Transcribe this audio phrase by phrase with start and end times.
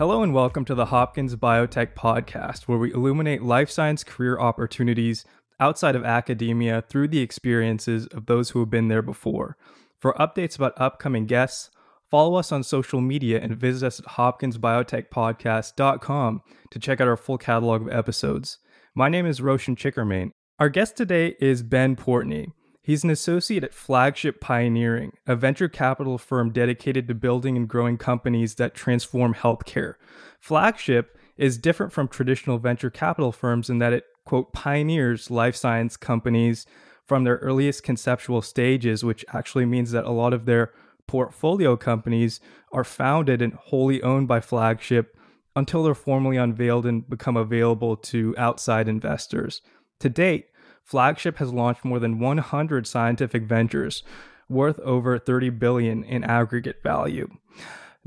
[0.00, 5.26] Hello and welcome to the Hopkins Biotech Podcast, where we illuminate life science career opportunities
[5.60, 9.58] outside of academia through the experiences of those who have been there before.
[9.98, 11.70] For updates about upcoming guests,
[12.10, 16.40] follow us on social media and visit us at hopkinsbiotechpodcast.com
[16.70, 18.56] to check out our full catalog of episodes.
[18.94, 20.30] My name is Roshan Chickermain.
[20.58, 22.52] Our guest today is Ben Portney.
[22.82, 27.98] He's an associate at Flagship Pioneering, a venture capital firm dedicated to building and growing
[27.98, 29.94] companies that transform healthcare.
[30.40, 35.96] Flagship is different from traditional venture capital firms in that it, quote, pioneers life science
[35.96, 36.66] companies
[37.04, 40.72] from their earliest conceptual stages, which actually means that a lot of their
[41.06, 42.40] portfolio companies
[42.72, 45.16] are founded and wholly owned by Flagship
[45.56, 49.60] until they're formally unveiled and become available to outside investors.
[49.98, 50.46] To date,
[50.84, 54.02] Flagship has launched more than 100 scientific ventures
[54.48, 57.28] worth over 30 billion in aggregate value.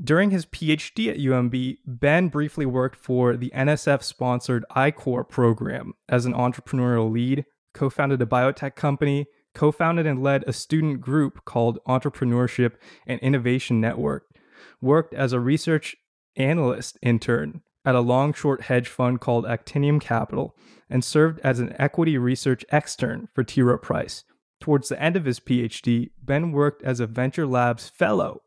[0.02, 6.26] During his PhD at UMB, Ben briefly worked for the NSF sponsored I-Corps program as
[6.26, 11.46] an entrepreneurial lead, co founded a biotech company, co founded and led a student group
[11.46, 12.74] called Entrepreneurship
[13.06, 14.26] and Innovation Network,
[14.82, 15.96] worked as a research
[16.36, 20.56] analyst intern at a long short hedge fund called Actinium Capital,
[20.90, 23.62] and served as an equity research extern for T.
[23.62, 24.24] Rowe Price.
[24.60, 28.44] Towards the end of his PhD, Ben worked as a Venture Labs fellow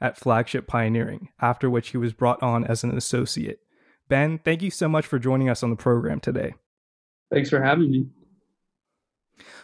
[0.00, 3.60] at Flagship Pioneering, after which he was brought on as an associate.
[4.08, 6.54] Ben, thank you so much for joining us on the program today.
[7.32, 8.06] Thanks for having me.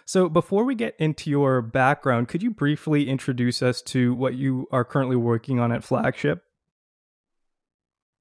[0.05, 4.67] So, before we get into your background, could you briefly introduce us to what you
[4.73, 6.43] are currently working on at Flagship?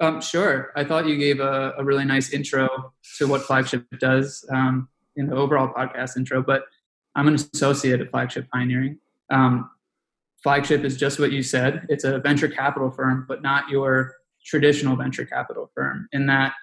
[0.02, 0.72] Um, sure.
[0.76, 5.28] I thought you gave a, a, really nice intro to what Flagship does um, in
[5.28, 6.64] the overall podcast intro, but
[7.16, 8.98] I'm an associate at Flagship Pioneering.
[9.30, 9.70] Um,
[10.42, 11.86] Flagship is just what you said.
[11.88, 16.54] It's a venture capital firm, but not your traditional venture capital firm, in that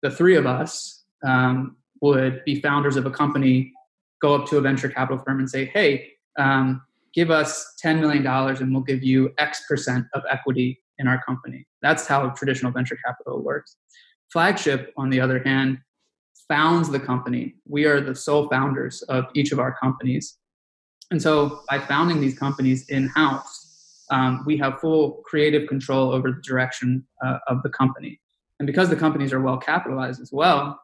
[0.00, 3.74] the three of us um, would be founders of a company,
[4.22, 6.80] go up to a venture capital firm and say, hey, um,
[7.12, 11.66] give us $10 million and we'll give you X percent of equity in our company.
[11.82, 13.76] That's how traditional venture capital works.
[14.32, 15.78] Flagship, on the other hand,
[16.46, 17.54] founds the company.
[17.66, 20.36] We are the sole founders of each of our companies.
[21.10, 26.30] And so by founding these companies in house, um, we have full creative control over
[26.32, 28.20] the direction uh, of the company.
[28.58, 30.78] And because the companies are well capitalized as well,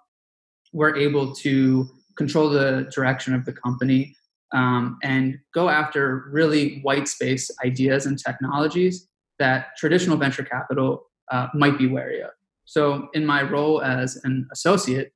[0.73, 4.17] we're able to control the direction of the company
[4.53, 9.09] um, and go after really white space ideas and technologies
[9.39, 12.31] that traditional venture capital uh, might be wary of.
[12.65, 15.13] So, in my role as an associate,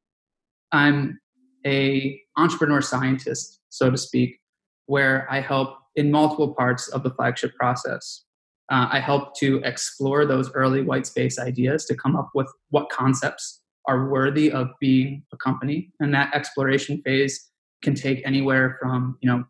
[0.73, 1.19] I'm
[1.67, 4.41] a entrepreneur scientist, so to speak,
[4.87, 8.25] where I help in multiple parts of the flagship process.
[8.71, 12.89] Uh, I help to explore those early white space ideas to come up with what
[12.89, 17.51] concepts are worthy of being a company, and that exploration phase
[17.83, 19.45] can take anywhere from you know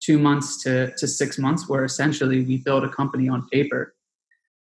[0.00, 3.94] two months to, to six months, where essentially we build a company on paper.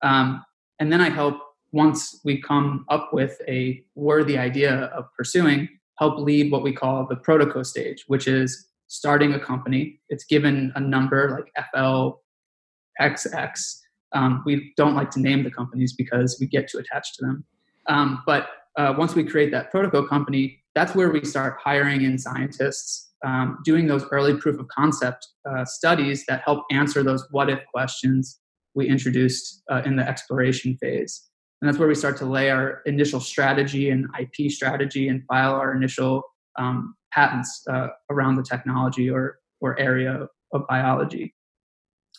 [0.03, 0.45] Um,
[0.79, 1.37] and then I help,
[1.73, 5.69] once we come up with a worthy idea of pursuing,
[5.99, 10.01] help lead what we call the protoco stage, which is starting a company.
[10.09, 12.15] It's given a number like FLXX.
[14.13, 17.45] Um, we don't like to name the companies because we get too attached to them.
[17.87, 22.19] Um, but uh, once we create that protoco company, that's where we start hiring in
[22.19, 27.51] scientists um, doing those early proof of concept uh, studies that help answer those what
[27.51, 28.41] if questions
[28.75, 31.29] we introduced uh, in the exploration phase.
[31.61, 35.55] And that's where we start to lay our initial strategy and IP strategy and file
[35.55, 36.23] our initial
[36.59, 41.35] um, patents uh, around the technology or, or area of biology.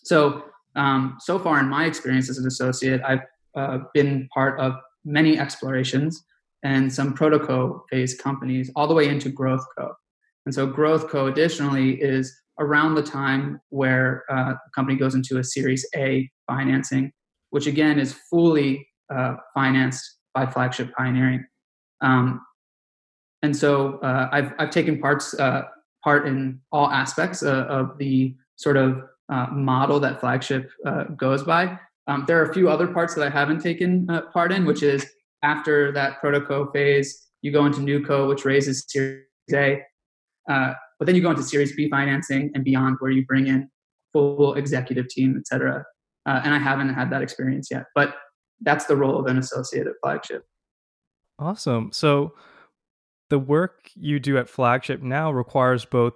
[0.03, 0.43] So,
[0.75, 3.21] um, so far in my experience as an associate, I've
[3.55, 6.23] uh, been part of many explorations
[6.63, 9.93] and some protoco phase companies all the way into growth co.
[10.49, 11.27] And so Growth Co.
[11.27, 17.11] additionally is around the time where uh, the company goes into a Series A financing,
[17.51, 21.45] which again is fully uh, financed by Flagship Pioneering.
[22.01, 22.41] Um,
[23.43, 25.65] and so uh, I've, I've taken parts uh,
[26.03, 30.71] part in all aspects uh, of the sort of uh, model that Flagship
[31.15, 31.77] goes by.
[32.07, 35.05] Um, there are a few other parts that I haven't taken part in, which is
[35.43, 39.83] after that protoco phase, you go into new co, which raises Series A,
[40.47, 43.69] uh, but then you go into Series B financing and beyond, where you bring in
[44.13, 45.85] full executive team, et cetera.
[46.25, 48.15] Uh, and I haven't had that experience yet, but
[48.61, 50.43] that's the role of an associate at Flagship.
[51.39, 51.91] Awesome.
[51.93, 52.33] So
[53.29, 56.13] the work you do at Flagship now requires both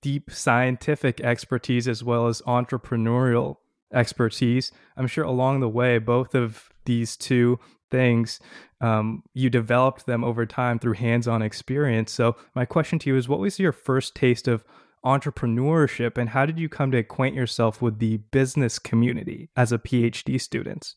[0.00, 3.56] deep scientific expertise as well as entrepreneurial
[3.92, 4.72] expertise.
[4.96, 7.60] I'm sure along the way, both of these two
[7.92, 8.40] things,
[8.80, 12.10] um, you developed them over time through hands on experience.
[12.10, 14.64] So, my question to you is what was your first taste of
[15.04, 19.78] entrepreneurship and how did you come to acquaint yourself with the business community as a
[19.78, 20.94] PhD student?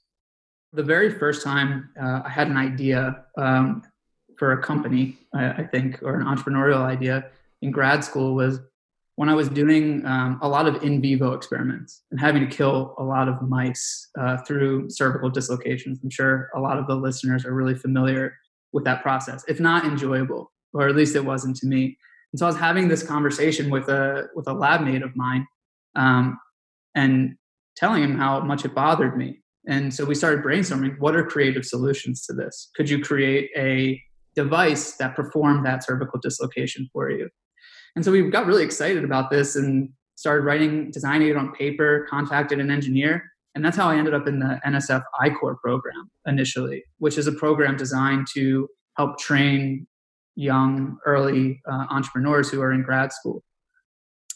[0.73, 3.83] The very first time uh, I had an idea um,
[4.37, 7.27] for a company, I, I, think, or an entrepreneurial idea
[7.61, 8.59] in grad school was
[9.15, 12.95] when I was doing um, a lot of in vivo experiments and having to kill
[12.97, 15.99] a lot of mice uh, through cervical dislocations.
[16.03, 18.35] I'm sure a lot of the listeners are really familiar
[18.73, 19.43] with that process.
[19.47, 21.97] It's not enjoyable, or at least it wasn't to me.
[22.33, 25.47] And so I was having this conversation with a with a lab mate of mine,
[25.95, 26.37] um,
[26.93, 27.35] and
[27.77, 29.41] telling him how much it bothered me.
[29.67, 32.69] And so we started brainstorming: what are creative solutions to this?
[32.75, 34.01] Could you create a
[34.35, 37.29] device that performed that cervical dislocation for you?
[37.95, 42.05] And so we got really excited about this and started writing, designing it on paper,
[42.09, 43.23] contacted an engineer.
[43.53, 47.31] And that's how I ended up in the NSF I-Corps program initially, which is a
[47.31, 48.67] program designed to
[48.97, 49.87] help train
[50.35, 53.43] young, early uh, entrepreneurs who are in grad school.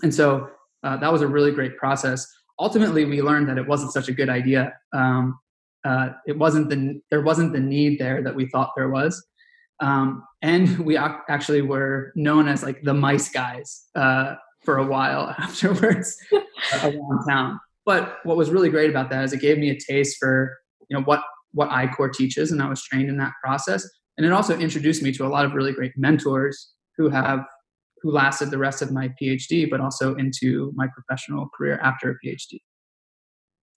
[0.01, 0.49] And so
[0.83, 2.25] uh, that was a really great process.
[2.59, 4.73] Ultimately, we learned that it wasn't such a good idea.
[4.93, 5.37] Um,
[5.85, 9.25] uh, it wasn't the there wasn't the need there that we thought there was.
[9.79, 15.33] Um, and we actually were known as like the mice guys uh, for a while
[15.37, 16.17] afterwards
[16.83, 17.59] around town.
[17.85, 20.57] But what was really great about that is it gave me a taste for
[20.89, 23.87] you know what what I-Corps teaches, and I was trained in that process.
[24.17, 27.39] And it also introduced me to a lot of really great mentors who have
[28.01, 32.27] who lasted the rest of my PhD, but also into my professional career after a
[32.27, 32.59] PhD.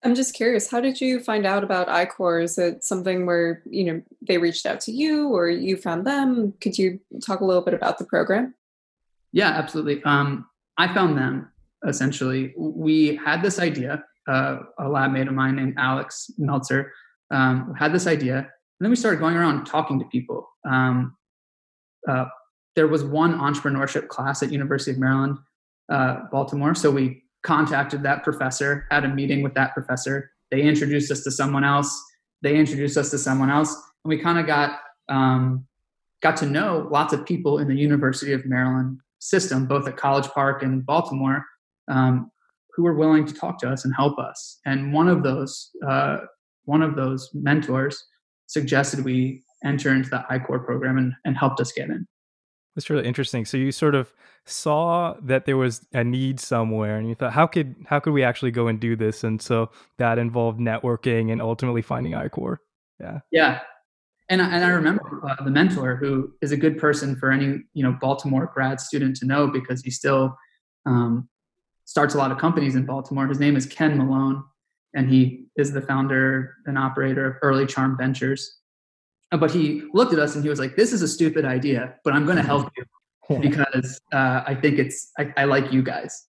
[0.03, 2.41] I'm just curious, how did you find out about I-Corps?
[2.41, 6.53] Is it something where, you know, they reached out to you or you found them?
[6.59, 8.53] Could you talk a little bit about the program?
[9.31, 10.03] Yeah, absolutely.
[10.03, 10.47] Um,
[10.77, 11.51] I found them
[11.87, 12.53] essentially.
[12.57, 16.91] We had this idea, uh, a lab mate of mine named Alex Meltzer
[17.31, 18.47] um, had this idea, and
[18.79, 20.47] then we started going around talking to people.
[20.65, 21.17] Um,
[22.07, 22.25] uh,
[22.75, 25.37] there was one entrepreneurship class at University of Maryland,
[25.91, 30.31] uh, Baltimore, so we contacted that professor, had a meeting with that professor.
[30.51, 32.01] They introduced us to someone else.
[32.41, 34.79] They introduced us to someone else, and we kind of got
[35.09, 35.65] um,
[36.21, 40.27] got to know lots of people in the University of Maryland system, both at College
[40.29, 41.45] Park and Baltimore,
[41.89, 42.31] um,
[42.75, 44.59] who were willing to talk to us and help us.
[44.65, 46.17] And one of those uh,
[46.65, 48.03] one of those mentors
[48.47, 52.05] suggested we enter into the I-Corps program and, and helped us get in.
[52.75, 53.45] That's really interesting.
[53.45, 54.13] So you sort of
[54.45, 58.23] saw that there was a need somewhere, and you thought, how could how could we
[58.23, 59.23] actually go and do this?
[59.23, 62.59] And so that involved networking and ultimately finding I-Corps.
[62.99, 63.19] Yeah.
[63.31, 63.59] Yeah.
[64.29, 67.59] And I, and I remember uh, the mentor who is a good person for any
[67.73, 70.35] you know Baltimore grad student to know because he still
[70.85, 71.29] um,
[71.85, 73.27] starts a lot of companies in Baltimore.
[73.27, 74.43] His name is Ken Malone,
[74.95, 78.59] and he is the founder and operator of Early Charm Ventures.
[79.39, 82.13] But he looked at us and he was like, "This is a stupid idea, but
[82.13, 86.27] I'm going to help you because uh, I think it's I, I, like you guys."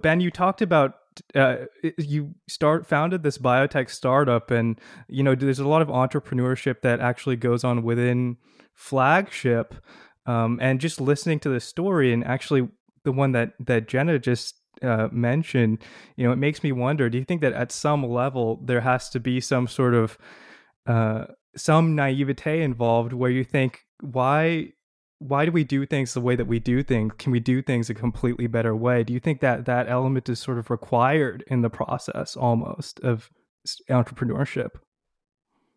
[0.00, 0.94] Ben, you talked about
[1.34, 1.56] uh,
[1.98, 7.00] you start founded this biotech startup, and you know there's a lot of entrepreneurship that
[7.00, 8.36] actually goes on within
[8.74, 9.74] Flagship.
[10.26, 12.68] Um, and just listening to the story, and actually
[13.04, 15.78] the one that that Jenna just uh, mentioned,
[16.16, 19.08] you know, it makes me wonder: Do you think that at some level there has
[19.10, 20.18] to be some sort of
[20.86, 21.24] uh,
[21.56, 24.72] some naivete involved where you think why
[25.20, 27.12] why do we do things the way that we do things?
[27.18, 29.02] Can we do things a completely better way?
[29.02, 33.30] Do you think that that element is sort of required in the process almost of
[33.90, 34.70] entrepreneurship?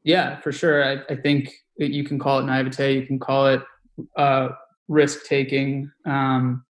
[0.03, 0.83] Yeah for sure.
[0.83, 3.63] I, I think you can call it naivete you can call it
[4.15, 4.49] uh,
[4.87, 6.63] risk taking um,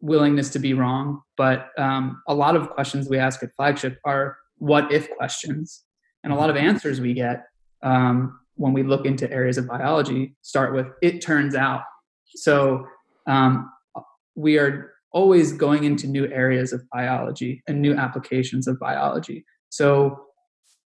[0.00, 4.36] willingness to be wrong but um, a lot of questions we ask at flagship are
[4.58, 5.84] what if questions
[6.24, 7.44] and a lot of answers we get
[7.82, 11.82] um, when we look into areas of biology start with it turns out.
[12.34, 12.86] So
[13.26, 13.70] um,
[14.34, 19.44] we are always going into new areas of biology and new applications of biology.
[19.70, 20.26] So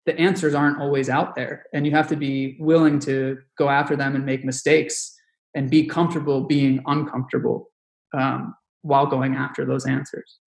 [0.06, 3.96] the answers aren't always out there and you have to be willing to go after
[3.96, 5.14] them and make mistakes
[5.54, 7.70] and be comfortable being uncomfortable
[8.12, 10.38] um, while going after those answers.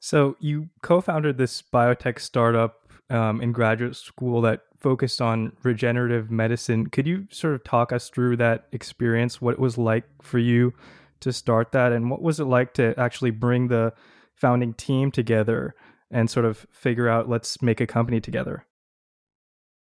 [0.00, 6.88] So you co-founded this biotech startup um, in graduate school that focused on regenerative medicine.
[6.88, 10.74] Could you sort of talk us through that experience, what it was like for you
[11.20, 13.94] to start that, and what was it like to actually bring the
[14.34, 15.74] founding team together
[16.10, 18.66] and sort of figure out let's make a company together?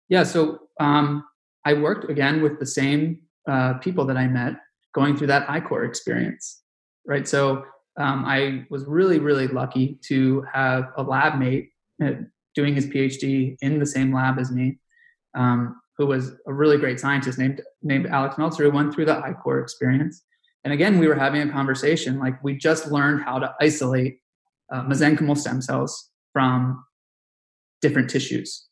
[0.09, 1.25] Yeah, so um,
[1.65, 4.53] I worked again with the same uh, people that I met
[4.93, 6.61] going through that I-Corps experience,
[7.07, 7.27] right?
[7.27, 7.63] So
[7.97, 11.69] um, I was really, really lucky to have a lab mate
[12.03, 12.11] uh,
[12.53, 14.77] doing his PhD in the same lab as me
[15.35, 19.17] um, who was a really great scientist named named Alex Meltzer, who went through the
[19.17, 20.23] I-Corps experience.
[20.63, 24.19] And again, we were having a conversation like we just learned how to isolate
[24.71, 26.83] uh, mesenchymal stem cells from
[27.81, 28.67] different tissues.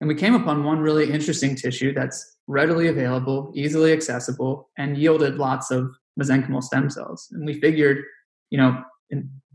[0.00, 5.36] And we came upon one really interesting tissue that's readily available, easily accessible, and yielded
[5.36, 5.90] lots of
[6.20, 7.28] mesenchymal stem cells.
[7.32, 8.04] And we figured,
[8.50, 8.82] you know,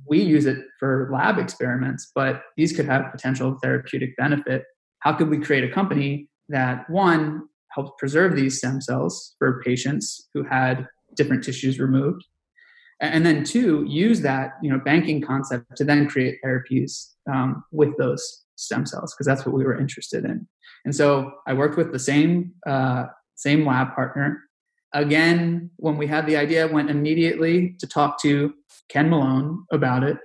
[0.08, 4.64] we use it for lab experiments, but these could have potential therapeutic benefit.
[5.00, 10.30] How could we create a company that one helped preserve these stem cells for patients
[10.34, 12.26] who had different tissues removed,
[13.00, 17.96] and then two use that you know banking concept to then create therapies um, with
[17.98, 20.48] those stem cells because that's what we were interested in.
[20.86, 24.44] And so I worked with the same uh, same lab partner.
[24.94, 28.54] Again, when we had the idea, went immediately to talk to
[28.90, 30.18] Ken Malone about it.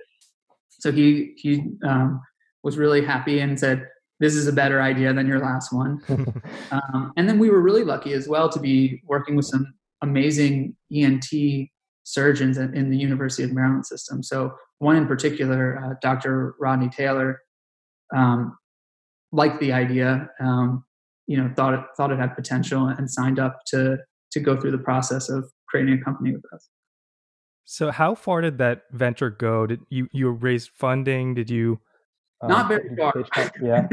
[0.79, 2.21] So he he um,
[2.63, 3.87] was really happy and said,
[4.19, 6.01] "This is a better idea than your last one."
[6.71, 10.75] um, and then we were really lucky as well to be working with some amazing
[10.93, 11.25] ENT
[12.03, 14.21] surgeons in the University of Maryland system.
[14.21, 16.55] So one in particular, uh, Dr.
[16.59, 17.39] Rodney Taylor,
[18.15, 18.57] um,
[19.31, 20.29] liked the idea.
[20.39, 20.83] Um,
[21.25, 23.97] you know, thought it thought it had potential and signed up to
[24.31, 26.69] to go through the process of creating a company with us.
[27.65, 29.65] So, how far did that venture go?
[29.65, 31.33] Did you you raise funding?
[31.33, 31.79] Did you?
[32.43, 33.13] Um, Not very far.
[33.61, 33.87] Yeah.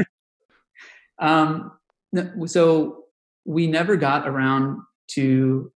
[1.19, 1.71] um,
[2.45, 3.05] so
[3.45, 4.81] we never got around
[5.11, 5.71] to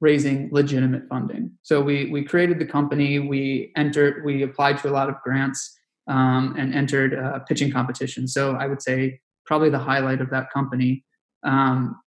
[0.00, 1.52] raising legitimate funding.
[1.62, 3.18] So we we created the company.
[3.18, 4.24] We entered.
[4.24, 8.26] We applied to a lot of grants um, and entered a pitching competition.
[8.26, 11.04] So I would say probably the highlight of that company
[11.44, 12.00] um,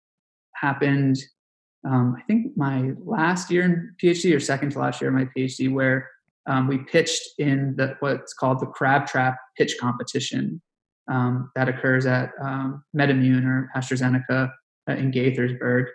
[0.55, 1.19] happened.
[1.87, 5.29] Um, I think my last year in PhD or second to last year in my
[5.37, 6.09] PhD, where
[6.49, 10.61] um, we pitched in the what's called the Crab Trap Pitch Competition
[11.07, 14.51] um, that occurs at um, MedImmune or AstraZeneca
[14.89, 15.85] uh, in Gaithersburg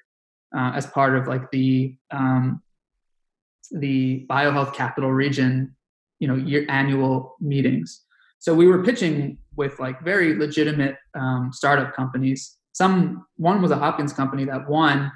[0.56, 2.62] uh, as part of like the um,
[3.72, 5.74] the biohealth capital region
[6.20, 8.02] you know year annual meetings.
[8.38, 12.58] So we were pitching with like very legitimate um, startup companies.
[12.72, 15.10] Some one was a hopkins company that won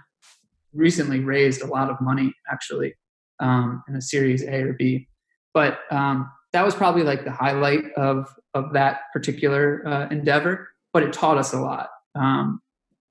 [0.75, 2.95] recently raised a lot of money actually
[3.39, 5.07] um, in a series a or b
[5.55, 11.03] but um, that was probably like the highlight of of that particular uh, endeavor but
[11.03, 12.61] it taught us a lot um,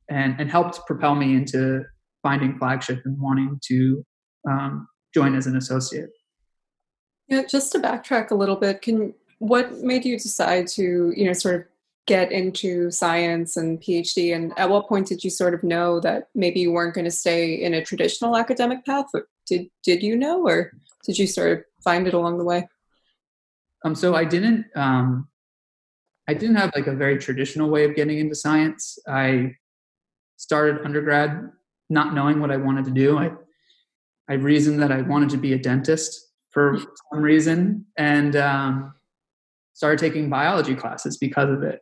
[0.10, 1.84] and and helped propel me into
[2.24, 4.04] finding flagship and wanting to
[4.50, 6.10] um, join as an associate.
[7.28, 11.34] Yeah, just to backtrack a little bit, can what made you decide to you know
[11.34, 11.64] sort of
[12.06, 16.30] get into science and PhD, and at what point did you sort of know that
[16.36, 19.08] maybe you weren't going to stay in a traditional academic path?
[19.46, 20.72] Did did you know, or
[21.06, 22.68] did you sort of find it along the way?
[23.86, 24.66] Um, so I didn't.
[24.76, 25.30] Um,
[26.28, 29.00] I didn't have like a very traditional way of getting into science.
[29.08, 29.56] I
[30.36, 31.50] started undergrad
[31.90, 33.18] not knowing what I wanted to do.
[33.18, 33.32] I
[34.30, 36.10] I reasoned that I wanted to be a dentist
[36.52, 36.78] for
[37.10, 38.94] some reason, and um,
[39.74, 41.80] started taking biology classes because of it.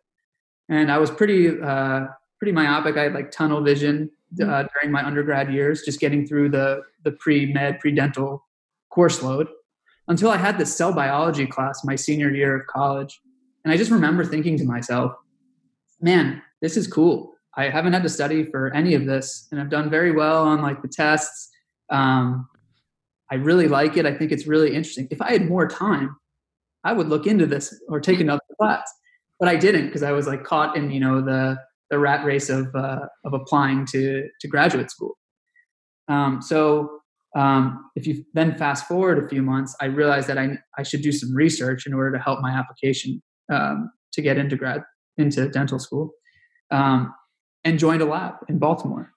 [0.69, 2.01] And I was pretty uh,
[2.39, 2.97] pretty myopic.
[2.97, 4.67] I had like tunnel vision uh, mm-hmm.
[4.74, 8.45] during my undergrad years, just getting through the the pre med pre dental
[8.91, 9.47] course load.
[10.07, 13.19] Until I had this cell biology class my senior year of college,
[13.63, 15.13] and I just remember thinking to myself,
[16.00, 19.69] "Man, this is cool." I haven't had to study for any of this, and I've
[19.69, 21.50] done very well on like the tests.
[21.89, 22.47] Um,
[23.31, 24.05] I really like it.
[24.05, 25.07] I think it's really interesting.
[25.09, 26.15] If I had more time,
[26.83, 28.91] I would look into this or take another class,
[29.39, 31.57] but I didn't because I was like caught in you know the
[31.89, 35.17] the rat race of uh, of applying to to graduate school.
[36.07, 37.00] Um, so
[37.36, 41.01] um, if you then fast forward a few months, I realized that I I should
[41.01, 44.84] do some research in order to help my application um, to get into grad
[45.18, 46.12] into dental school.
[46.72, 47.13] Um,
[47.65, 49.12] and joined a lab in Baltimore.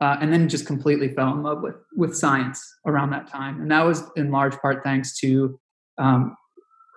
[0.00, 3.70] Uh, and then just completely fell in love with with science around that time, and
[3.70, 5.58] that was in large part thanks to
[5.98, 6.36] um,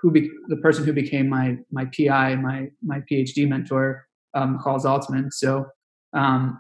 [0.02, 4.80] who be, the person who became my my PI, my my PhD mentor, um, Carl
[4.80, 5.32] Zaltzman.
[5.32, 5.68] So
[6.14, 6.60] um,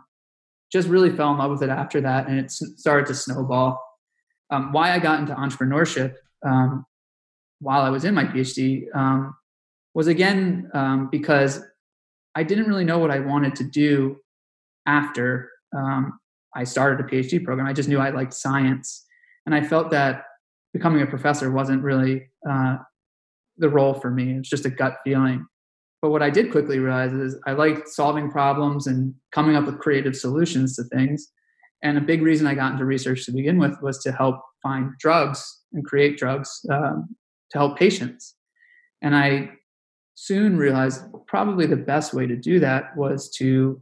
[0.71, 3.81] just really fell in love with it after that, and it started to snowball.
[4.49, 6.85] Um, why I got into entrepreneurship um,
[7.59, 9.35] while I was in my PhD um,
[9.93, 11.61] was again um, because
[12.35, 14.17] I didn't really know what I wanted to do
[14.85, 16.19] after um,
[16.55, 17.67] I started a PhD program.
[17.67, 19.05] I just knew I liked science,
[19.45, 20.23] and I felt that
[20.73, 22.77] becoming a professor wasn't really uh,
[23.57, 24.33] the role for me.
[24.33, 25.45] It was just a gut feeling.
[26.01, 29.79] But what I did quickly realize is I liked solving problems and coming up with
[29.79, 31.31] creative solutions to things.
[31.83, 34.91] And a big reason I got into research to begin with was to help find
[34.99, 37.15] drugs and create drugs um,
[37.51, 38.35] to help patients.
[39.01, 39.51] And I
[40.15, 43.81] soon realized probably the best way to do that was to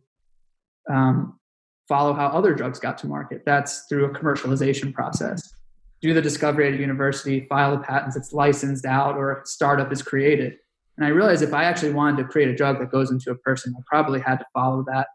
[0.92, 1.40] um,
[1.88, 3.44] follow how other drugs got to market.
[3.46, 5.54] That's through a commercialization process.
[6.02, 9.92] Do the discovery at a university, file the patents, it's licensed out, or a startup
[9.94, 10.58] is created.
[10.98, 13.36] And I realized if I actually wanted to create a drug that goes into a
[13.36, 15.08] person, I probably had to follow that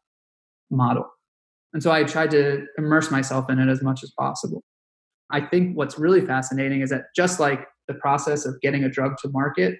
[0.70, 1.06] model.
[1.72, 4.62] And so I tried to immerse myself in it as much as possible.
[5.30, 9.16] I think what's really fascinating is that just like the process of getting a drug
[9.18, 9.78] to market,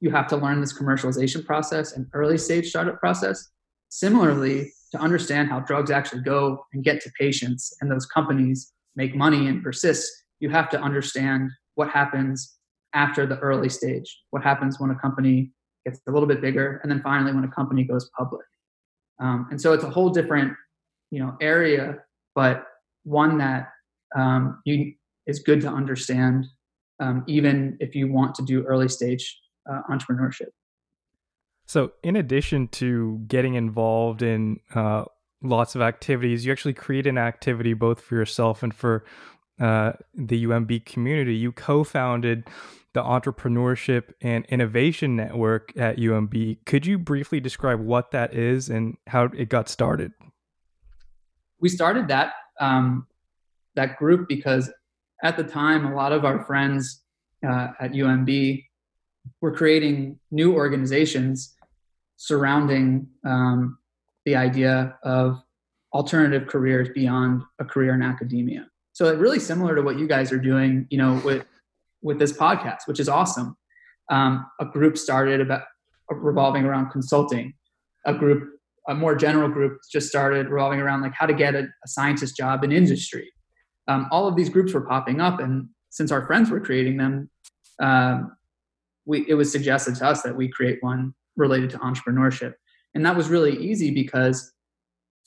[0.00, 3.50] you have to learn this commercialization process and early stage startup process.
[3.90, 9.14] Similarly, to understand how drugs actually go and get to patients and those companies make
[9.14, 12.58] money and persist, you have to understand what happens
[12.94, 15.52] after the early stage, what happens when a company
[15.86, 18.44] gets a little bit bigger, and then finally when a company goes public.
[19.20, 20.52] Um, and so it's a whole different,
[21.12, 21.98] you know, area,
[22.34, 22.64] but
[23.04, 23.68] one that
[24.16, 24.94] um, you,
[25.26, 26.46] is good to understand,
[26.98, 29.38] um, even if you want to do early stage
[29.70, 30.48] uh, entrepreneurship.
[31.66, 35.04] So, in addition to getting involved in uh,
[35.42, 39.04] lots of activities, you actually create an activity both for yourself and for
[39.60, 41.36] uh, the UMB community.
[41.36, 42.48] You co founded
[42.94, 46.58] the Entrepreneurship and Innovation Network at UMB.
[46.66, 50.12] Could you briefly describe what that is and how it got started?
[51.62, 53.06] We started that um,
[53.74, 54.70] that group because
[55.22, 57.02] at the time, a lot of our friends
[57.48, 58.64] uh, at UMB
[59.40, 61.54] were creating new organizations
[62.16, 63.78] surrounding um,
[64.24, 65.42] the idea of
[65.94, 68.68] alternative careers beyond a career in academia.
[68.92, 71.46] So it's really similar to what you guys are doing, you know, with
[72.02, 73.56] with this podcast, which is awesome.
[74.10, 75.62] Um, a group started about
[76.10, 77.54] revolving around consulting.
[78.04, 81.60] A group, a more general group, just started revolving around like how to get a,
[81.84, 83.32] a scientist job in industry.
[83.88, 87.30] Um, all of these groups were popping up, and since our friends were creating them,
[87.80, 88.36] um,
[89.04, 92.54] we it was suggested to us that we create one related to entrepreneurship,
[92.94, 94.52] and that was really easy because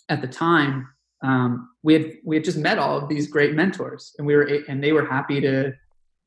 [0.09, 0.87] at the time
[1.23, 4.43] um, we had we had just met all of these great mentors, and we were
[4.67, 5.73] and they were happy to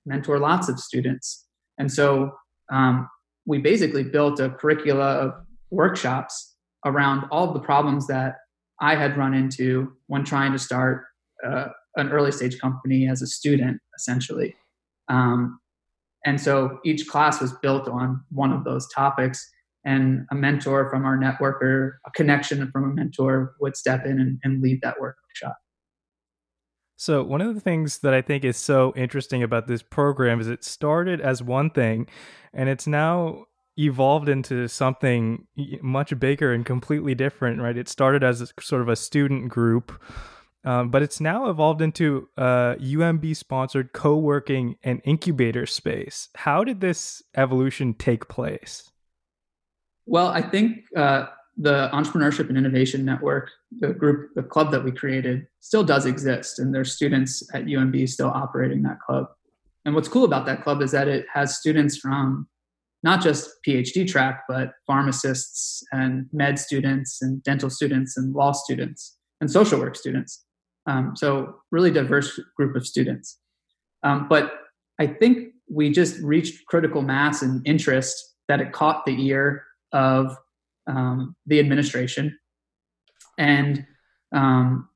[0.04, 1.46] mentor lots of students,
[1.78, 2.32] and so
[2.70, 3.08] um,
[3.46, 5.34] we basically built a curricula of
[5.70, 6.47] workshops
[6.84, 8.36] around all of the problems that
[8.80, 11.04] I had run into when trying to start
[11.46, 14.54] uh, an early stage company as a student, essentially.
[15.08, 15.60] Um,
[16.24, 19.50] and so each class was built on one of those topics
[19.84, 24.20] and a mentor from our network or a connection from a mentor would step in
[24.20, 25.56] and, and lead that workshop.
[26.96, 30.48] So, one of the things that I think is so interesting about this program is
[30.48, 32.08] it started as one thing
[32.52, 33.44] and it's now
[33.78, 35.46] evolved into something
[35.80, 37.76] much bigger and completely different, right?
[37.76, 39.92] It started as a, sort of a student group
[40.64, 46.28] um, but it's now evolved into a UMB sponsored co working and incubator space.
[46.34, 48.90] How did this evolution take place?
[50.06, 54.90] Well, I think uh, the Entrepreneurship and Innovation Network, the group, the club that we
[54.90, 59.26] created, still does exist, and there's students at UMB still operating that club.
[59.84, 62.48] And what's cool about that club is that it has students from
[63.02, 69.16] not just PhD track, but pharmacists and med students and dental students and law students
[69.40, 70.44] and social work students.
[70.86, 73.38] Um, so really diverse group of students.
[74.02, 74.52] Um, but
[74.98, 80.36] I think we just reached critical mass and interest that it caught the ear of
[80.86, 82.36] um, the administration
[83.38, 83.86] and
[84.34, 84.88] um,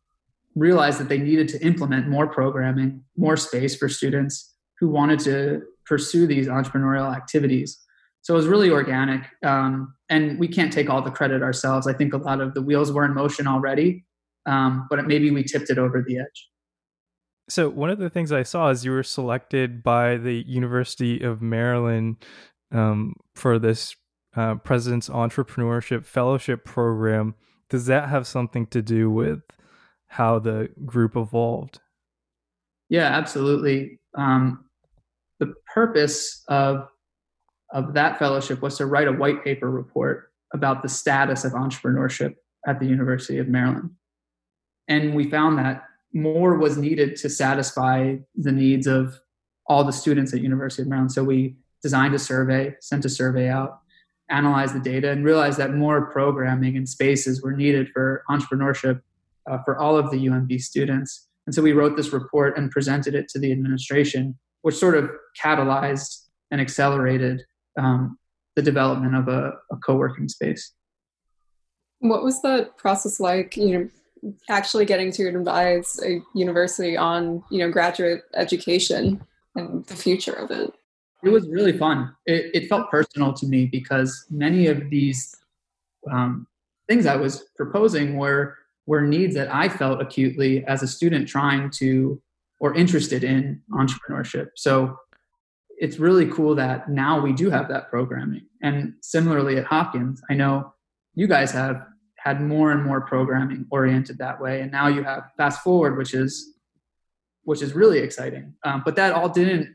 [0.54, 5.62] realized that they needed to implement more programming, more space for students who wanted to
[5.86, 7.78] pursue these entrepreneurial activities.
[8.22, 9.22] So it was really organic.
[9.44, 11.86] Um, and we can't take all the credit ourselves.
[11.86, 14.04] I think a lot of the wheels were in motion already
[14.46, 16.48] um, but maybe we tipped it over the edge.
[17.48, 21.42] So one of the things I saw is you were selected by the University of
[21.42, 22.24] Maryland
[22.70, 23.94] um, for this
[24.36, 27.34] uh, President's Entrepreneurship Fellowship Program.
[27.68, 29.42] Does that have something to do with
[30.06, 31.80] how the group evolved?
[32.88, 33.98] Yeah, absolutely.
[34.14, 34.66] Um,
[35.40, 36.88] the purpose of
[37.72, 42.34] of that fellowship was to write a white paper report about the status of entrepreneurship
[42.66, 43.90] at the University of Maryland.
[44.88, 49.18] And we found that more was needed to satisfy the needs of
[49.66, 51.12] all the students at University of Maryland.
[51.12, 53.78] So we designed a survey, sent a survey out,
[54.28, 59.00] analyzed the data, and realized that more programming and spaces were needed for entrepreneurship
[59.50, 61.28] uh, for all of the UMB students.
[61.46, 65.10] And so we wrote this report and presented it to the administration, which sort of
[65.42, 67.42] catalyzed and accelerated
[67.78, 68.18] um,
[68.56, 70.72] the development of a, a co-working space.
[72.00, 73.56] What was that process like?
[73.56, 79.20] You know, actually getting to advise a university on you know graduate education
[79.56, 80.72] and the future of it
[81.24, 85.34] it was really fun it, it felt personal to me because many of these
[86.08, 86.46] um,
[86.86, 88.56] things i was proposing were
[88.86, 92.20] were needs that I felt acutely as a student trying to
[92.60, 94.50] or interested in entrepreneurship.
[94.54, 94.96] So
[95.82, 98.46] it's really cool that now we do have that programming.
[98.62, 100.72] And similarly at Hopkins, I know
[101.14, 101.84] you guys have
[102.16, 104.60] had more and more programming oriented that way.
[104.60, 106.54] And now you have fast forward, which is
[107.42, 108.54] which is really exciting.
[108.62, 109.74] Um, but that all didn't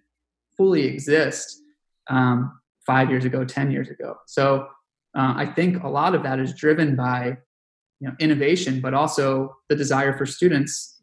[0.56, 1.62] fully exist
[2.10, 4.16] um, five years ago, ten years ago.
[4.28, 4.70] So
[5.14, 7.38] uh, I think a lot of that is driven by
[8.00, 11.02] you know innovation, but also the desire for students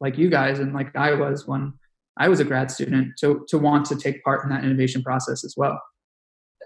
[0.00, 1.74] like you guys and like I was when
[2.18, 5.44] I was a grad student to, to want to take part in that innovation process
[5.44, 5.80] as well.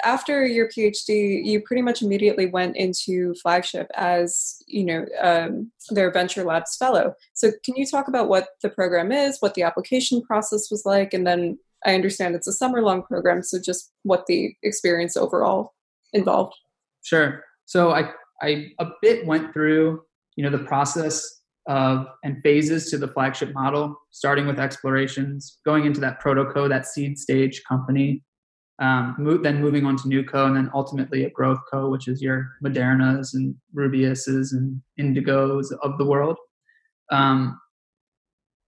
[0.04, 6.10] After your PhD, you pretty much immediately went into flagship as you know um, their
[6.10, 7.14] venture labs fellow.
[7.34, 11.12] So, can you talk about what the program is, what the application process was like,
[11.12, 15.74] and then I understand it's a summer long program, so just what the experience overall
[16.12, 16.54] involved.
[17.02, 17.44] Sure.
[17.66, 18.10] So I
[18.40, 20.02] I a bit went through
[20.36, 25.86] you know the process of and phases to the flagship model, starting with explorations, going
[25.86, 28.22] into that protoco, that seed stage company,
[28.80, 32.08] um, move, then moving on to new co, and then ultimately a growth co, which
[32.08, 36.36] is your Modernas and Rubiuses and Indigos of the world.
[37.10, 37.60] Um,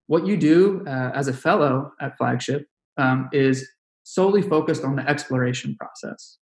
[0.06, 2.66] what you do uh, as a fellow at Flagship
[2.98, 3.68] um, is
[4.04, 6.38] solely focused on the exploration process.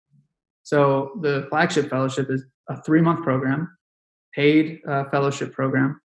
[0.62, 3.76] So the Flagship Fellowship is a three month program,
[4.34, 6.00] paid uh, fellowship program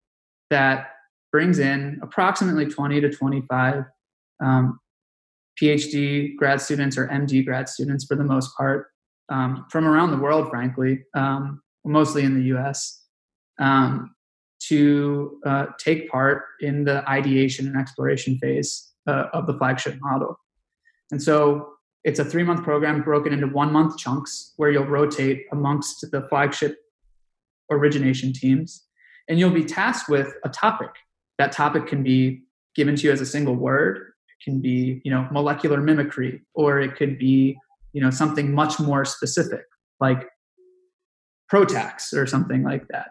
[0.50, 0.92] that
[1.32, 3.86] brings in approximately 20 to 25
[4.42, 4.80] um,
[5.62, 8.88] PhD grad students or MD grad students for the most part
[9.30, 13.04] um, from around the world, frankly, um, mostly in the US,
[13.60, 14.16] um,
[14.62, 20.40] to uh, take part in the ideation and exploration phase uh, of the flagship model.
[21.12, 25.46] And so it's a three month program broken into one month chunks where you'll rotate
[25.52, 26.78] amongst the flagship
[27.72, 28.89] origination teams
[29.30, 30.90] and you'll be tasked with a topic.
[31.38, 32.42] That topic can be
[32.76, 33.98] given to you as a single word.
[33.98, 37.58] It can be, you know, molecular mimicry, or it could be,
[37.94, 39.64] you know, something much more specific,
[40.00, 40.28] like
[41.52, 43.10] PROTACs or something like that.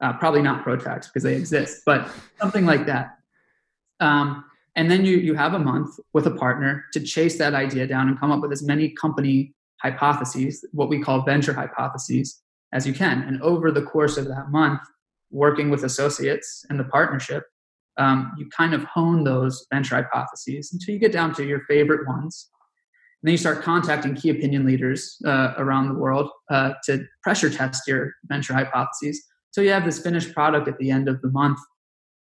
[0.00, 3.18] Uh, probably not PROTACs because they exist, but something like that.
[4.00, 4.44] Um,
[4.76, 8.08] and then you you have a month with a partner to chase that idea down
[8.08, 12.92] and come up with as many company hypotheses, what we call venture hypotheses, as you
[12.92, 13.22] can.
[13.22, 14.80] And over the course of that month,
[15.30, 17.44] working with associates and the partnership,
[17.98, 22.06] um, you kind of hone those venture hypotheses until you get down to your favorite
[22.08, 22.48] ones.
[23.22, 27.50] And then you start contacting key opinion leaders uh, around the world uh, to pressure
[27.50, 29.22] test your venture hypotheses.
[29.50, 31.58] So you have this finished product at the end of the month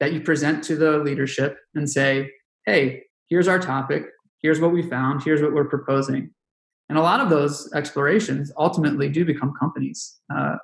[0.01, 2.31] that you present to the leadership and say,
[2.67, 4.07] hey, here's our topic,
[4.43, 6.31] here's what we found, here's what we're proposing.
[6.89, 10.57] And a lot of those explorations ultimately do become companies uh,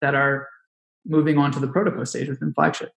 [0.00, 0.46] that are
[1.06, 2.90] moving on to the protoco stage within flagship.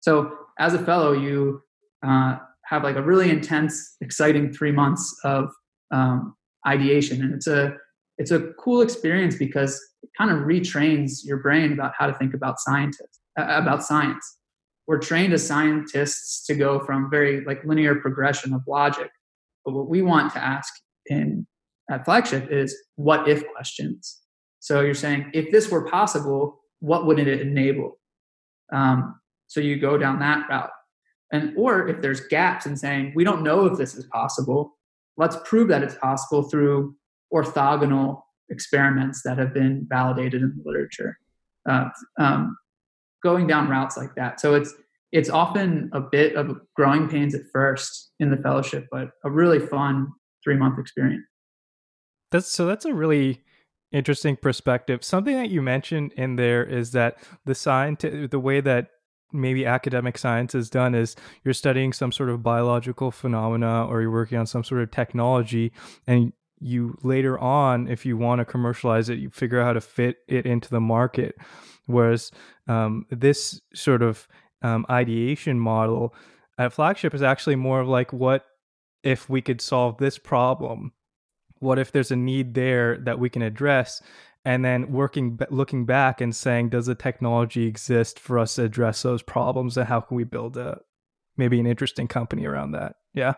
[0.00, 1.62] So as a fellow, you
[2.06, 5.50] uh, have like a really intense, exciting three months of
[5.90, 6.34] um,
[6.66, 7.76] ideation, and it's a
[8.18, 12.34] it's a cool experience because it kind of retrains your brain about how to think
[12.34, 14.38] about scientists uh, about science.
[14.86, 19.10] We're trained as scientists to go from very like linear progression of logic,
[19.64, 20.72] but what we want to ask
[21.06, 21.46] in
[21.90, 24.18] at flagship is what if questions.
[24.60, 27.98] So you're saying if this were possible, what would it enable?
[28.72, 30.70] Um, so you go down that route.
[31.32, 34.76] And or if there's gaps in saying we don't know if this is possible,
[35.16, 36.96] let's prove that it's possible through
[37.32, 41.18] orthogonal experiments that have been validated in the literature.
[41.68, 41.88] Uh,
[42.18, 42.56] um,
[43.22, 44.40] going down routes like that.
[44.40, 44.74] So it's
[45.12, 49.58] it's often a bit of growing pains at first in the fellowship, but a really
[49.58, 50.08] fun
[50.42, 51.24] three month experience.
[52.30, 53.42] That's so that's a really
[53.92, 55.04] interesting perspective.
[55.04, 58.88] Something that you mentioned in there is that the science, the way that
[59.32, 64.10] maybe academic science is done is you're studying some sort of biological phenomena or you're
[64.10, 65.72] working on some sort of technology
[66.06, 69.80] and you later on if you want to commercialize it you figure out how to
[69.80, 71.36] fit it into the market
[71.86, 72.30] whereas
[72.68, 74.28] um, this sort of
[74.62, 76.14] um, ideation model
[76.58, 78.44] at flagship is actually more of like what
[79.02, 80.92] if we could solve this problem
[81.60, 84.02] what if there's a need there that we can address?
[84.44, 89.02] And then working looking back and saying does the technology exist for us to address
[89.02, 90.80] those problems and how can we build a
[91.36, 92.96] maybe an interesting company around that?
[93.12, 93.34] Yeah.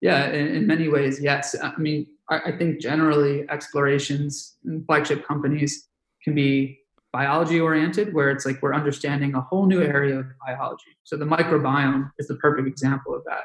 [0.00, 1.54] Yeah in, in many ways yes.
[1.62, 5.88] I mean I, I think generally explorations and flagship companies
[6.24, 6.80] can be
[7.12, 10.96] biology oriented where it's like we're understanding a whole new area of biology.
[11.04, 13.44] So the microbiome is the perfect example of that.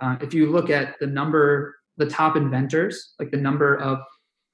[0.00, 3.98] Uh, if you look at the number the top inventors, like the number of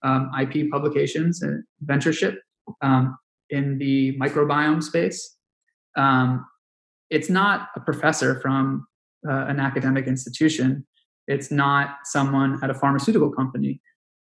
[0.02, 2.36] um, IP publications and ventureship
[2.82, 3.16] um,
[3.50, 5.36] in the microbiome space.
[5.96, 6.44] um,
[7.10, 8.86] it's not a professor from
[9.28, 10.84] uh, an academic institution.
[11.28, 13.80] It's not someone at a pharmaceutical company.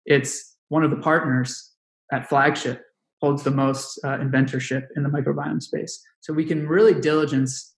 [0.05, 1.71] It's one of the partners
[2.11, 2.81] at Flagship
[3.21, 6.01] holds the most uh, inventorship in the microbiome space.
[6.21, 7.75] So we can really diligence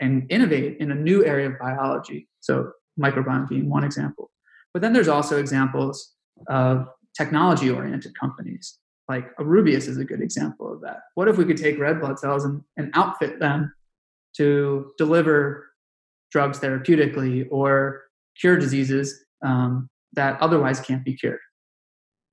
[0.00, 2.28] and innovate in a new area of biology.
[2.40, 4.31] So microbiome being one example.
[4.72, 6.14] But then there's also examples
[6.48, 8.78] of technology oriented companies.
[9.08, 11.00] Like a Rubius is a good example of that.
[11.14, 13.72] What if we could take red blood cells and, and outfit them
[14.36, 15.70] to deliver
[16.30, 18.04] drugs therapeutically or
[18.40, 21.40] cure diseases um, that otherwise can't be cured?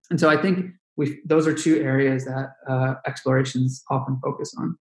[0.10, 4.78] And so I think we those are two areas that uh, explorations often focus on.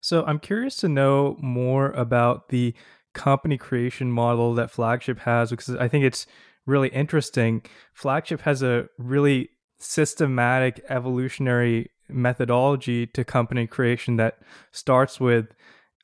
[0.00, 2.74] So I'm curious to know more about the
[3.12, 6.26] company creation model that Flagship has because I think it's
[6.66, 7.62] really interesting.
[7.92, 14.38] Flagship has a really systematic evolutionary methodology to company creation that
[14.72, 15.54] starts with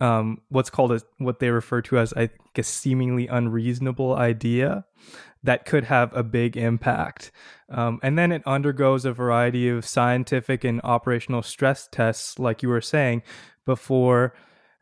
[0.00, 4.84] um, what's called a, what they refer to as I think a seemingly unreasonable idea
[5.42, 7.30] that could have a big impact.
[7.70, 12.68] Um, and then it undergoes a variety of scientific and operational stress tests, like you
[12.68, 13.22] were saying,
[13.64, 14.34] before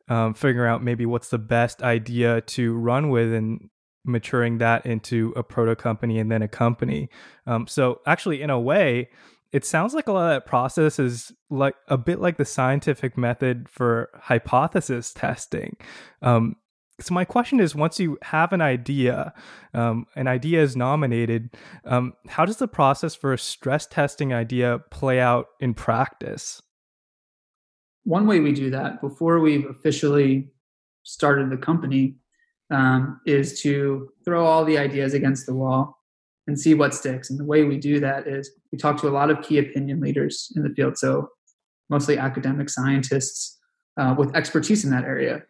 [0.08, 3.70] um, figuring out maybe what's the best idea to run with and
[4.04, 7.08] maturing that into a proto company and then a company.
[7.46, 9.08] Um, so actually, in a way,
[9.52, 13.16] it sounds like a lot of that process is like a bit like the scientific
[13.16, 15.76] method for hypothesis testing.
[16.22, 16.56] Um,
[17.00, 19.32] so my question is once you have an idea
[19.72, 21.50] um, an idea is nominated
[21.84, 26.62] um, how does the process for a stress testing idea play out in practice
[28.04, 30.48] one way we do that before we've officially
[31.02, 32.16] started the company
[32.70, 35.98] um, is to throw all the ideas against the wall
[36.46, 37.30] and see what sticks.
[37.30, 40.00] And the way we do that is we talk to a lot of key opinion
[40.00, 41.28] leaders in the field, so
[41.88, 43.58] mostly academic scientists
[43.96, 45.42] uh, with expertise in that area.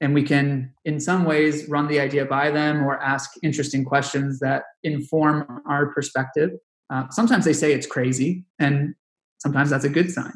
[0.00, 4.40] And we can, in some ways, run the idea by them or ask interesting questions
[4.40, 6.50] that inform our perspective.
[6.88, 8.94] Uh, sometimes they say it's crazy, and
[9.38, 10.32] sometimes that's a good sign.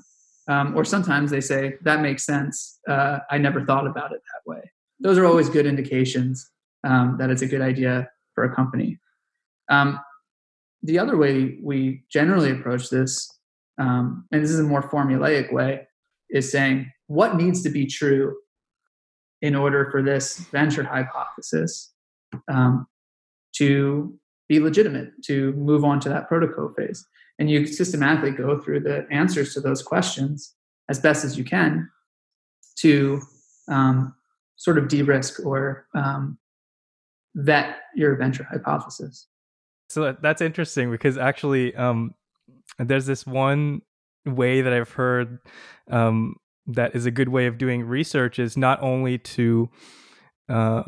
[0.46, 2.78] Um, or sometimes they say that makes sense.
[2.88, 4.60] Uh, I never thought about it that way.
[5.00, 6.50] Those are always good indications
[6.84, 8.98] um, that it's a good idea for a company.
[9.70, 9.98] Um,
[10.82, 13.30] the other way we generally approach this,
[13.78, 15.88] um, and this is a more formulaic way,
[16.28, 18.36] is saying what needs to be true
[19.40, 21.92] in order for this venture hypothesis
[22.48, 22.86] um,
[23.56, 27.06] to be legitimate, to move on to that protoco phase
[27.38, 30.54] and you systematically go through the answers to those questions
[30.88, 31.90] as best as you can
[32.76, 33.20] to
[33.68, 34.14] um,
[34.56, 36.38] sort of de-risk or um,
[37.34, 39.26] vet your venture hypothesis.
[39.88, 42.14] So that's interesting because actually um,
[42.78, 43.82] there's this one
[44.26, 45.38] way that i've heard
[45.90, 49.68] um, that is a good way of doing research is not only to
[50.48, 50.82] uh,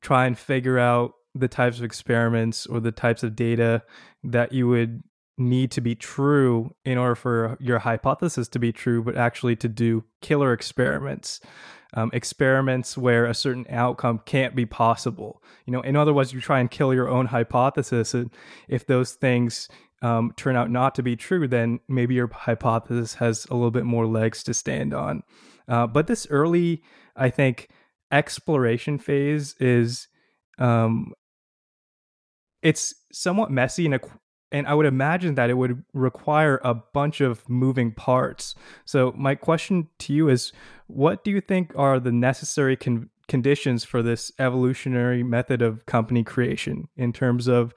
[0.00, 3.82] try and figure out the types of experiments or the types of data
[4.22, 5.02] that you would
[5.36, 9.68] need to be true in order for your hypothesis to be true, but actually to
[9.68, 11.40] do killer experiments.
[11.96, 15.40] Um, experiments where a certain outcome can't be possible.
[15.64, 18.30] You know, in other words, you try and kill your own hypothesis, and
[18.68, 19.68] if those things
[20.02, 23.84] um, turn out not to be true, then maybe your hypothesis has a little bit
[23.84, 25.22] more legs to stand on.
[25.68, 26.82] Uh, but this early,
[27.16, 27.68] I think,
[28.10, 30.08] exploration phase is
[30.58, 31.12] um,
[32.62, 33.94] it's somewhat messy and
[34.54, 38.54] and I would imagine that it would require a bunch of moving parts.
[38.84, 40.52] So, my question to you is
[40.86, 46.22] what do you think are the necessary con- conditions for this evolutionary method of company
[46.22, 47.74] creation in terms of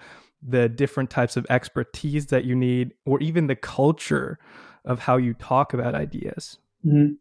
[0.48, 4.38] the different types of expertise that you need, or even the culture
[4.86, 6.60] of how you talk about ideas?
[6.86, 7.14] Mm-hmm.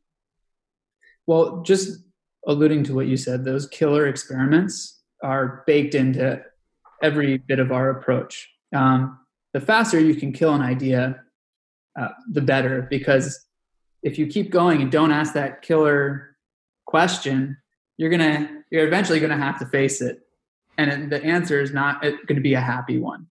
[1.26, 1.98] Well, just
[2.46, 6.42] alluding to what you said, those killer experiments are baked into
[7.02, 8.50] every bit of our approach.
[8.74, 9.18] Um,
[9.56, 11.22] the faster you can kill an idea,
[11.98, 12.86] uh, the better.
[12.90, 13.46] Because
[14.02, 16.36] if you keep going and don't ask that killer
[16.84, 17.56] question,
[17.96, 20.20] you're gonna you're eventually gonna have to face it,
[20.76, 23.28] and the answer is not going to be a happy one.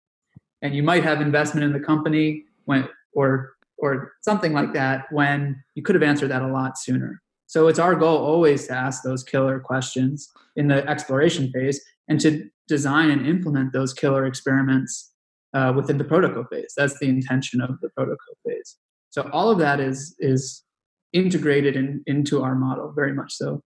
[0.60, 5.62] And you might have investment in the company when or or something like that when
[5.76, 7.22] you could have answered that a lot sooner.
[7.46, 12.18] So it's our goal always to ask those killer questions in the exploration phase and
[12.22, 15.12] to design and implement those killer experiments
[15.58, 16.72] uh, within the protoco phase.
[16.76, 18.76] That's the intention of the protoco phase.
[19.10, 20.64] So all of that is is
[21.12, 23.62] integrated in, into our model very much so.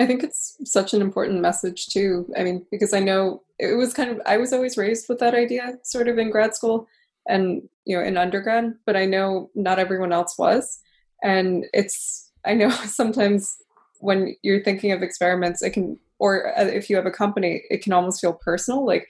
[0.00, 2.32] I think it's such an important message too.
[2.36, 5.34] I mean, because I know it was kind of I was always raised with that
[5.34, 6.88] idea sort of in grad school
[7.28, 10.80] and you know in undergrad, but I know not everyone else was.
[11.22, 13.56] And it's I know sometimes
[14.02, 17.82] when you're thinking of experiments, it can, or uh, if you have a company, it
[17.82, 18.84] can almost feel personal.
[18.84, 19.08] Like,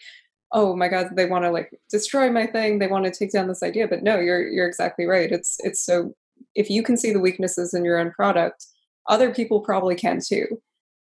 [0.53, 2.79] oh my God, they want to like destroy my thing.
[2.79, 3.88] They want to take down this idea.
[3.88, 5.31] But no, you're you're exactly right.
[5.31, 6.15] It's it's so
[6.55, 8.67] if you can see the weaknesses in your own product,
[9.09, 10.47] other people probably can too.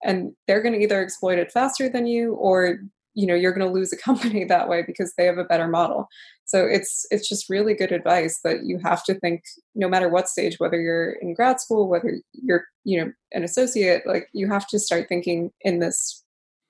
[0.04, 2.80] And they're going to either exploit it faster than you or
[3.14, 5.68] you know you're going to lose a company that way because they have a better
[5.68, 6.08] model
[6.44, 9.42] so it's it's just really good advice that you have to think
[9.74, 14.02] no matter what stage whether you're in grad school whether you're you know an associate
[14.06, 16.24] like you have to start thinking in this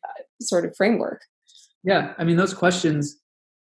[0.05, 1.23] uh, sort of framework
[1.85, 3.19] yeah i mean those questions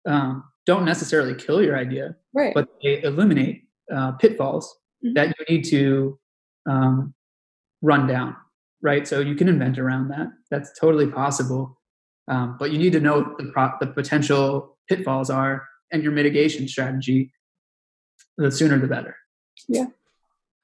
[0.07, 3.63] um, don't necessarily kill your idea right but they eliminate
[3.95, 4.75] uh, pitfalls
[5.05, 5.15] mm-hmm.
[5.15, 6.19] that you need to
[6.69, 7.15] um,
[7.83, 8.35] run down
[8.83, 11.79] right so you can invent around that that's totally possible
[12.29, 16.69] um, but you need to know the, pro- the potential pitfalls are and your mitigation
[16.69, 17.33] strategy.
[18.37, 19.17] The sooner the better.
[19.69, 19.87] Yeah.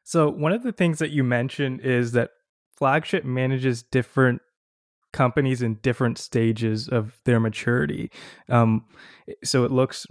[0.03, 2.31] So one of the things that you mentioned is that
[2.77, 4.43] flagship manages different
[5.13, 8.11] companies in different stages of their maturity.
[8.49, 8.85] Um,
[9.45, 10.07] so it looks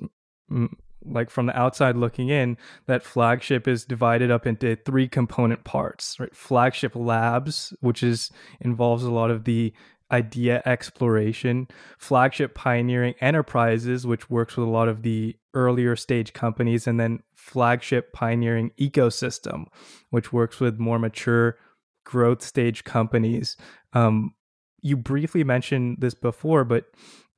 [1.06, 2.58] like from the outside looking in
[2.88, 9.06] that flagship is divided up into three component parts right flagship labs which is involves
[9.06, 9.72] a lot of the
[10.12, 16.88] idea exploration, flagship pioneering enterprises, which works with a lot of the earlier stage companies,
[16.88, 19.66] and then flagship pioneering ecosystem,
[20.10, 21.58] which works with more mature
[22.04, 23.56] growth stage companies.
[23.94, 24.34] Um,
[24.82, 26.86] you briefly mentioned this before, but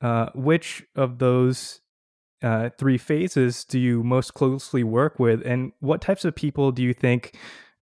[0.01, 1.82] uh, which of those
[2.41, 6.82] uh, three phases do you most closely work with, and what types of people do
[6.82, 7.38] you think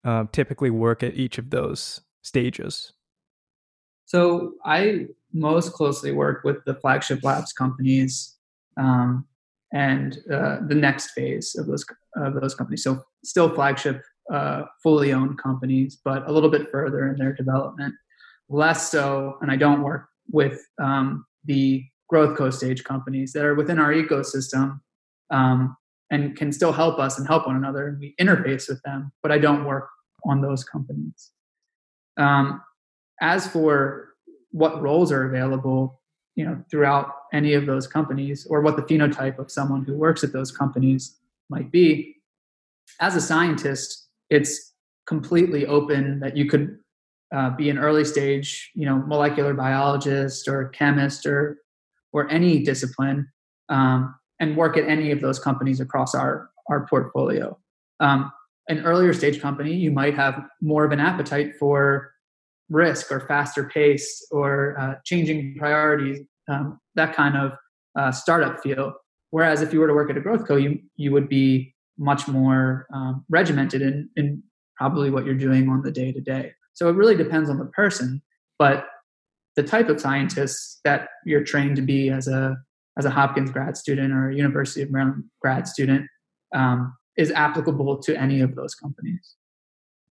[0.04, 2.94] uh, typically work at each of those stages?
[4.06, 8.36] So I most closely work with the flagship labs companies
[8.78, 9.26] um,
[9.74, 12.84] and uh, the next phase of those of those companies.
[12.84, 17.94] So still flagship, uh, fully owned companies, but a little bit further in their development.
[18.50, 23.80] Less so, and I don't work with um, the growth co-stage companies that are within
[23.80, 24.80] our ecosystem
[25.30, 25.76] um,
[26.10, 27.88] and can still help us and help one another.
[27.88, 29.90] And we interface with them, but I don't work
[30.26, 31.32] on those companies.
[32.18, 32.62] Um,
[33.22, 34.14] as for
[34.52, 36.02] what roles are available,
[36.36, 40.24] you know, throughout any of those companies, or what the phenotype of someone who works
[40.24, 41.18] at those companies
[41.50, 42.16] might be,
[43.02, 44.74] as a scientist, it's
[45.08, 46.78] completely open that you could
[47.36, 51.58] uh, be an early stage, you know, molecular biologist or chemist or
[52.14, 53.28] or any discipline,
[53.70, 57.58] um, and work at any of those companies across our our portfolio.
[58.00, 58.32] Um,
[58.70, 62.12] an earlier stage company, you might have more of an appetite for
[62.70, 67.58] risk or faster pace or uh, changing priorities, um, that kind of
[67.98, 68.94] uh, startup feel.
[69.30, 72.28] Whereas if you were to work at a growth co, you you would be much
[72.28, 74.44] more um, regimented in, in
[74.76, 76.54] probably what you're doing on the day to day.
[76.78, 78.22] So it really depends on the person,
[78.60, 78.86] but
[79.56, 82.56] the type of scientists that you're trained to be as a
[82.98, 86.08] as a Hopkins grad student or a University of Maryland grad student
[86.56, 89.36] um, is applicable to any of those companies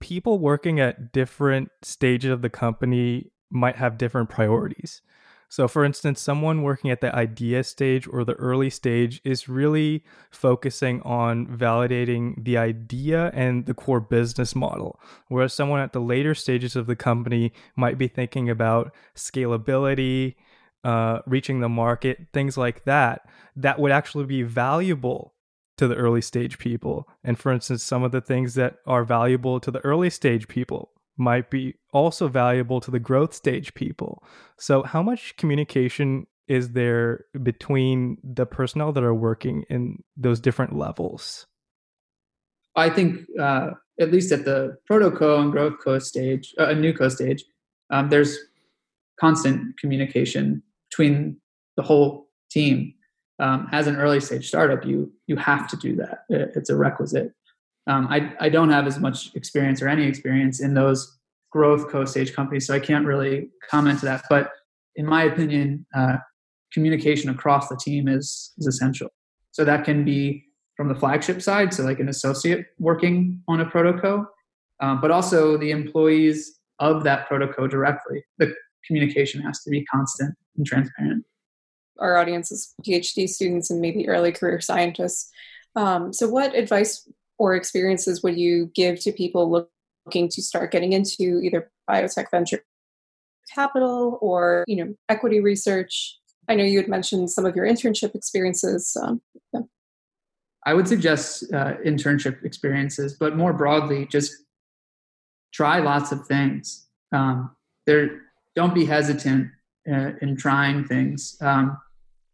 [0.00, 5.02] people working at different stages of the company might have different priorities.
[5.48, 10.04] So, for instance, someone working at the idea stage or the early stage is really
[10.30, 15.00] focusing on validating the idea and the core business model.
[15.28, 20.34] Whereas someone at the later stages of the company might be thinking about scalability,
[20.82, 25.34] uh, reaching the market, things like that, that would actually be valuable
[25.76, 27.08] to the early stage people.
[27.22, 30.90] And for instance, some of the things that are valuable to the early stage people
[31.16, 34.22] might be also valuable to the growth stage people.
[34.58, 40.76] So, how much communication is there between the personnel that are working in those different
[40.76, 41.46] levels?
[42.76, 46.92] I think, uh, at least at the proto co and growth co stage, uh, new
[46.92, 47.44] co stage,
[47.90, 48.36] um, there's
[49.18, 51.38] constant communication between
[51.76, 52.92] the whole team
[53.38, 56.20] um, as an early stage startup, you you have to do that.
[56.28, 57.32] It's a requisite.
[57.86, 61.18] Um, I I don't have as much experience or any experience in those
[61.50, 64.24] growth co-stage companies, so I can't really comment to that.
[64.28, 64.50] But
[64.96, 66.16] in my opinion, uh,
[66.72, 69.08] communication across the team is is essential.
[69.52, 70.44] So that can be
[70.76, 74.26] from the flagship side, so like an associate working on a protoco,
[74.80, 78.24] um, but also the employees of that protoco directly.
[78.38, 78.54] The
[78.86, 81.24] communication has to be constant and transparent
[81.98, 85.30] our audience is PhD students and maybe early career scientists.
[85.74, 87.08] Um, so, what advice
[87.38, 92.64] or experiences would you give to people looking to start getting into either biotech venture
[93.54, 96.18] capital or you know equity research?
[96.48, 98.96] I know you had mentioned some of your internship experiences.
[99.00, 99.20] Um,
[99.52, 99.60] yeah.
[100.64, 104.32] I would suggest uh, internship experiences, but more broadly, just
[105.52, 106.86] try lots of things.
[107.12, 107.54] Um,
[107.86, 108.22] there,
[108.54, 109.48] don't be hesitant
[109.90, 111.36] uh, in trying things.
[111.40, 111.78] Um,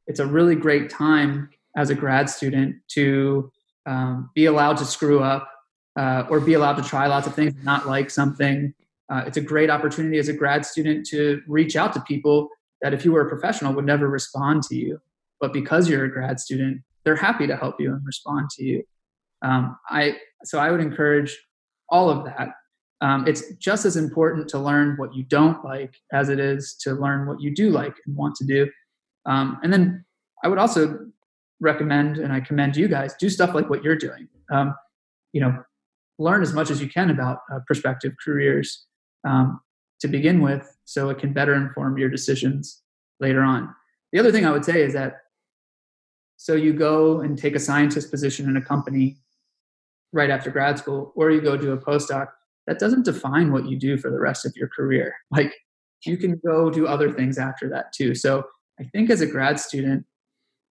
[0.07, 3.51] it's a really great time as a grad student to
[3.87, 5.51] um, be allowed to screw up
[5.99, 8.75] uh, or be allowed to try lots of things, not like something.
[9.09, 12.49] Uh, it's a great opportunity as a grad student to reach out to people
[12.81, 14.99] that if you were a professional would never respond to you.
[15.41, 18.85] But because you're a grad student, they're happy to help you and respond to you.
[19.43, 21.37] Um, I so I would encourage
[21.89, 22.51] all of that.
[23.01, 26.93] Um, it's just as important to learn what you don't like as it is to
[26.93, 28.71] learn what you do like and want to do.
[29.27, 30.05] Um, and then
[30.45, 31.07] I would also
[31.63, 34.29] recommend and I commend you guys do stuff like what you're doing.
[34.51, 34.75] Um,
[35.33, 35.63] you know,
[36.19, 38.85] learn as much as you can about uh, prospective careers
[39.27, 39.61] um,
[40.01, 42.83] to begin with, so it can better inform your decisions
[43.21, 43.75] later on.
[44.13, 45.19] The other thing I would say is that
[46.37, 49.17] so you go and take a scientist position in a company
[50.13, 52.29] right after grad school, or you go do a postdoc.
[52.67, 55.15] That doesn't define what you do for the rest of your career.
[55.31, 55.55] Like
[56.05, 58.15] you can go do other things after that too.
[58.15, 58.45] So
[58.81, 60.05] I think as a grad student,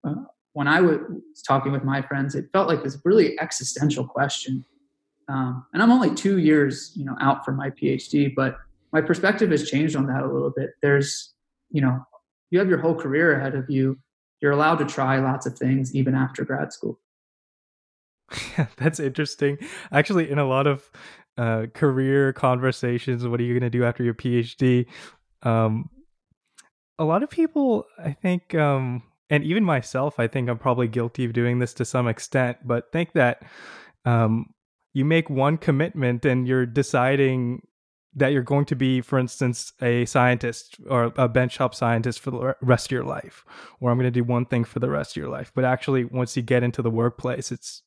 [0.07, 0.15] uh,
[0.57, 0.99] when I was
[1.47, 4.65] talking with my friends, it felt like this really existential question.
[5.29, 8.57] Um, and I'm only two years, you know, out from my PhD, but
[8.91, 10.71] my perspective has changed on that a little bit.
[10.81, 11.35] There's,
[11.69, 12.03] you know,
[12.49, 13.99] you have your whole career ahead of you.
[14.41, 16.99] You're allowed to try lots of things even after grad school.
[18.57, 19.59] Yeah, that's interesting.
[19.91, 20.89] Actually, in a lot of
[21.37, 24.87] uh, career conversations, what are you going to do after your PhD?
[25.43, 25.91] Um,
[26.97, 31.25] a lot of people, I think, um, and even myself, I think I'm probably guilty
[31.25, 33.43] of doing this to some extent, but think that
[34.05, 34.53] um,
[34.93, 37.61] you make one commitment and you're deciding
[38.15, 42.55] that you're going to be, for instance, a scientist or a benchtop scientist for the
[42.61, 43.45] rest of your life,
[43.79, 45.51] or I'm going to do one thing for the rest of your life.
[45.53, 47.83] But actually, once you get into the workplace, it's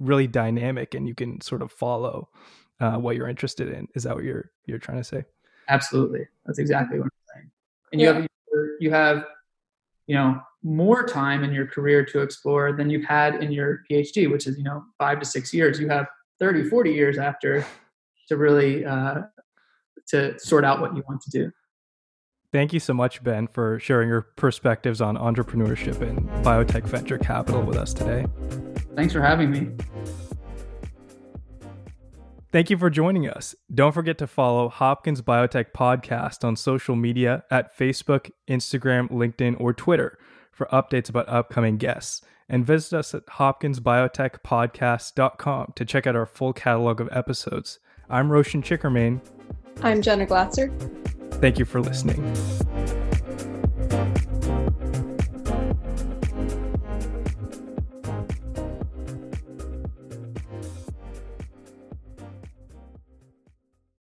[0.00, 2.28] really dynamic and you can sort of follow
[2.80, 3.86] uh, what you're interested in.
[3.94, 5.24] Is that what you're you're trying to say?
[5.68, 7.50] Absolutely, that's exactly what I'm saying.
[7.92, 8.14] And you yeah.
[8.14, 8.28] have
[8.80, 9.24] you have
[10.06, 14.30] you know more time in your career to explore than you've had in your PhD,
[14.30, 15.80] which is you know five to six years.
[15.80, 16.06] You have
[16.40, 17.64] 30, 40 years after
[18.28, 19.22] to really uh,
[20.08, 21.50] to sort out what you want to do.
[22.52, 27.62] Thank you so much, Ben, for sharing your perspectives on entrepreneurship and biotech venture capital
[27.62, 28.26] with us today.
[28.94, 29.70] Thanks for having me.
[32.52, 33.54] Thank you for joining us.
[33.74, 39.72] Don't forget to follow Hopkins Biotech Podcast on social media at Facebook, Instagram, LinkedIn, or
[39.72, 40.18] Twitter
[40.52, 42.22] for updates about upcoming guests.
[42.48, 47.80] And visit us at hopkinsbiotechpodcast.com to check out our full catalog of episodes.
[48.10, 49.20] I'm Roshan Chickermain.
[49.82, 50.70] I'm Jenna Glatzer.
[51.40, 52.22] Thank you for listening.